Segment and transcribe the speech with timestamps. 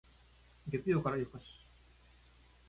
[0.67, 1.67] 月曜から夜更かし